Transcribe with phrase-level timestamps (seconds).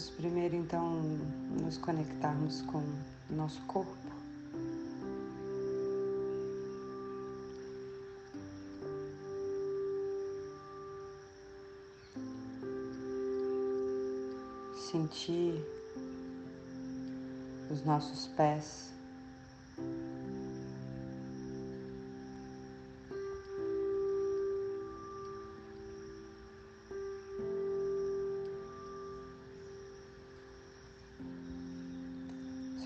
[0.00, 1.02] Vamos primeiro então
[1.60, 3.94] nos conectarmos com o nosso corpo.
[14.90, 15.62] Sentir
[17.70, 18.90] os nossos pés.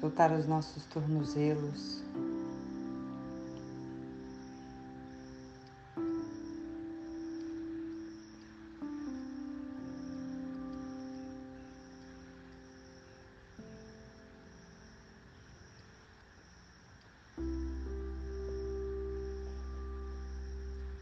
[0.05, 2.03] Soltar os nossos tornozelos.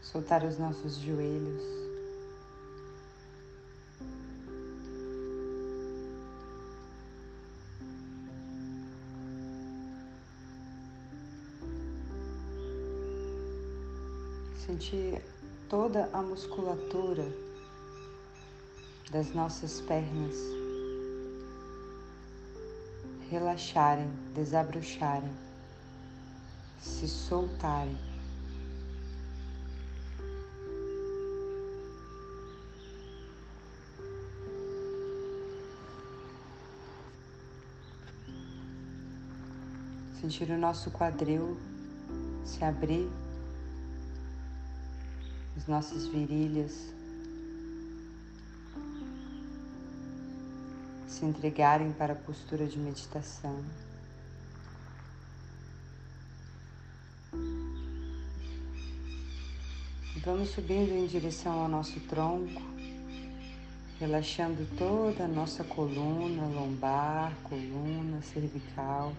[0.01, 1.82] Soltar os nossos joelhos.
[14.83, 15.21] Sentir
[15.69, 17.25] toda a musculatura
[19.11, 20.35] das nossas pernas
[23.29, 25.31] relaxarem, desabrocharem,
[26.81, 27.97] se soltarem.
[40.19, 41.57] Sentir o nosso quadril
[42.45, 43.09] se abrir
[45.57, 46.93] as nossas virilhas
[51.07, 53.63] se entregarem para a postura de meditação.
[60.25, 62.61] Vamos subindo em direção ao nosso tronco,
[63.99, 69.13] relaxando toda a nossa coluna, lombar, coluna, cervical.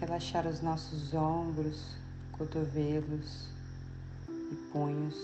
[0.00, 1.94] Relaxar os nossos ombros,
[2.32, 3.48] cotovelos
[4.28, 5.14] e punhos.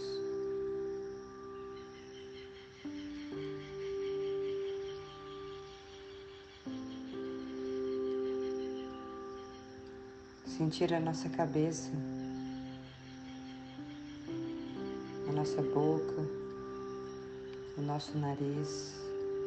[10.44, 11.91] Sentir a nossa cabeça,
[15.28, 16.22] a nossa boca,
[17.78, 18.94] o nosso nariz,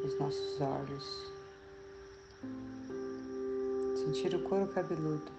[0.04, 1.39] os nossos olhos
[4.10, 5.32] sentir o couro cabeludo.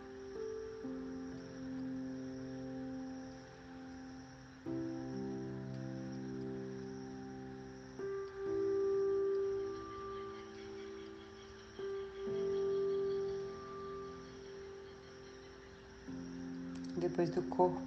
[16.97, 17.80] Depois do corpo,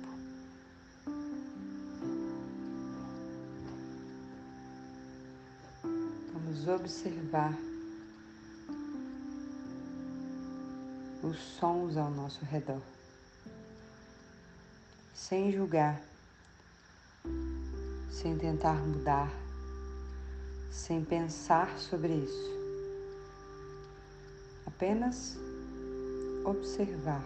[6.33, 7.57] vamos observar
[11.23, 12.81] os sons ao nosso redor,
[15.13, 16.01] sem julgar,
[18.11, 19.31] sem tentar mudar,
[20.69, 22.51] sem pensar sobre isso,
[24.67, 25.37] apenas
[26.43, 27.23] observar.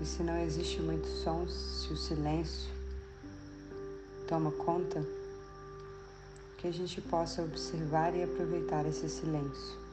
[0.00, 2.70] E se não existe muitos sons, se o silêncio
[4.26, 5.04] toma conta,
[6.58, 9.85] que a gente possa observar e aproveitar esse silêncio.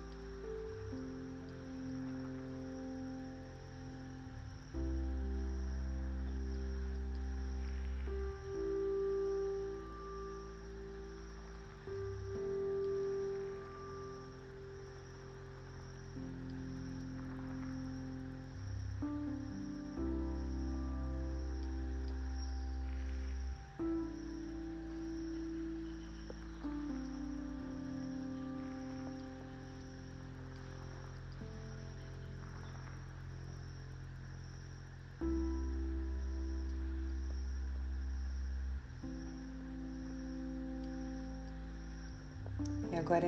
[43.03, 43.27] Agora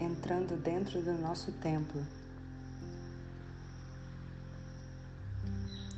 [0.00, 2.02] entrando dentro do nosso templo,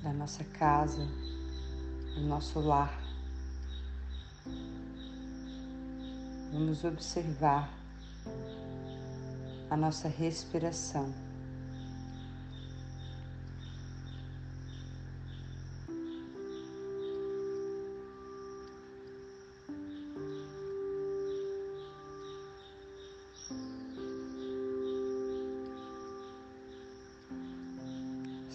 [0.02, 1.06] da nossa casa,
[2.16, 3.00] do nosso lar.
[6.52, 7.72] Vamos observar
[9.70, 11.14] a nossa respiração.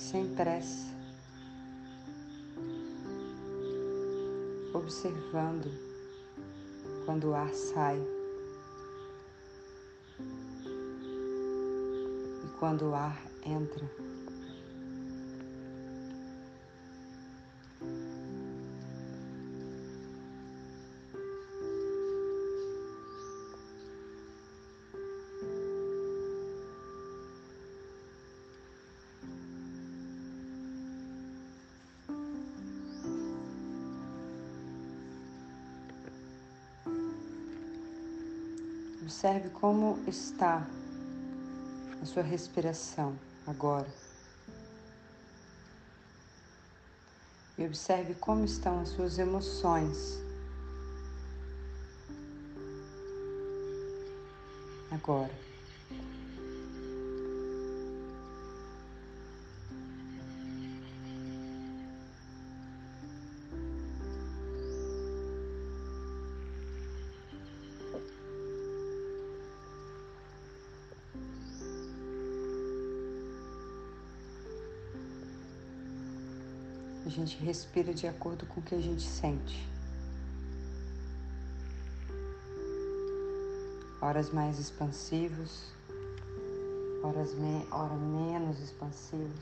[0.09, 0.87] Sem pressa,
[4.73, 5.69] observando
[7.05, 7.99] quando o ar sai
[12.45, 14.06] e quando o ar entra.
[39.07, 40.67] Observe como está
[42.01, 43.17] a sua respiração
[43.47, 43.87] agora.
[47.57, 50.19] E observe como estão as suas emoções
[54.91, 55.31] agora.
[77.07, 79.65] A gente respira de acordo com o que a gente sente.
[84.01, 85.71] Horas mais expansivos,
[87.01, 89.39] horas me hora menos expansivos.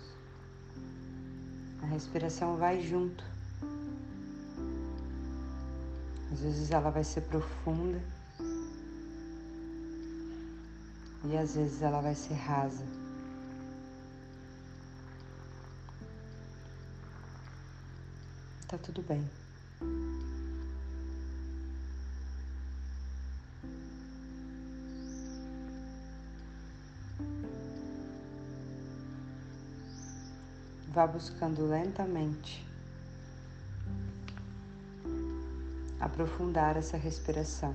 [1.82, 3.24] A respiração vai junto.
[6.32, 8.00] Às vezes ela vai ser profunda
[11.24, 13.05] e às vezes ela vai ser rasa.
[18.76, 19.24] Tá tudo bem.
[30.90, 32.68] Vá buscando lentamente
[36.02, 37.74] aprofundar essa respiração.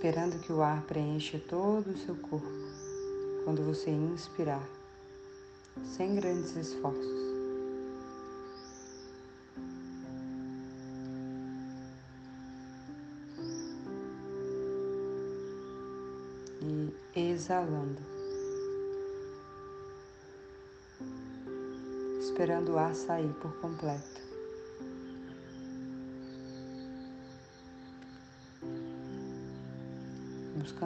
[0.00, 2.48] Esperando que o ar preencha todo o seu corpo
[3.44, 4.66] quando você inspirar,
[5.84, 7.20] sem grandes esforços.
[16.62, 18.00] E exalando,
[22.20, 24.19] esperando o ar sair por completo.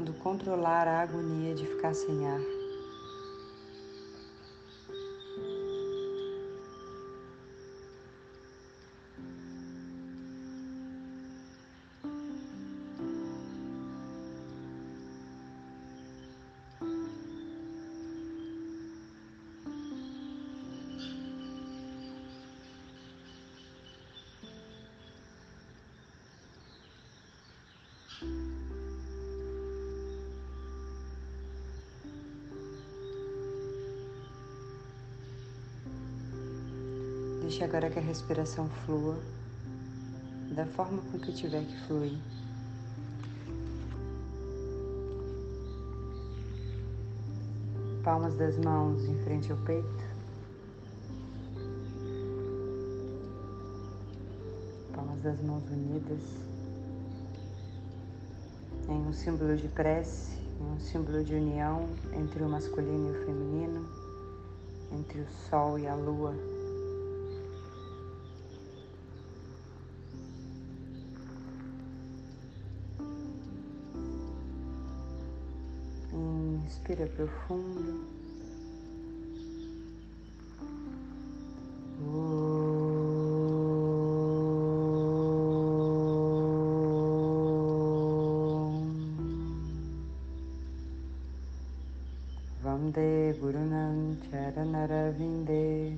[0.04, 2.63] Buscando controlar a agonia de ficar sem ar.
[37.54, 39.16] Deixe agora que a respiração flua
[40.56, 42.18] da forma com que tiver que fluir.
[48.02, 50.04] Palmas das mãos em frente ao peito.
[54.92, 56.23] Palmas das mãos unidas
[58.88, 63.25] em um símbolo de prece, em um símbolo de união entre o masculino e o
[63.25, 63.88] feminino,
[64.90, 66.34] entre o sol e a lua.
[76.87, 78.05] Inspira profundo.
[92.62, 95.97] Vande Gurunam Charanaravindeya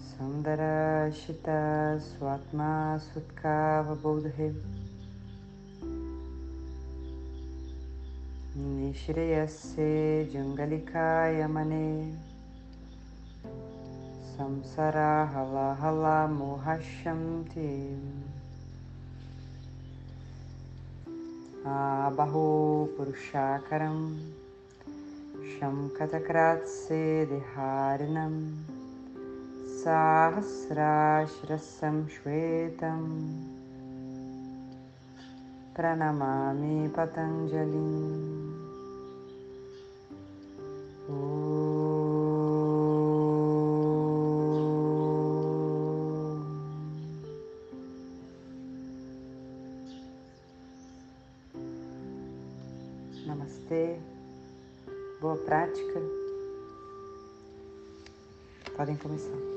[0.00, 4.54] Sundarashita Swatma Sutkava Bodhe
[8.54, 12.14] Nishreyase Jangalikaya Mane
[14.38, 17.98] Samsara Hala Hala Mohashamti
[21.66, 24.22] Abahu Purushakaram.
[25.58, 28.54] Shamkatakratse Deharinam.
[29.82, 33.02] Sahasrashrasam Shvetam
[53.64, 53.96] Namastê,
[55.20, 56.00] boa prática.
[58.76, 59.53] Podem começar.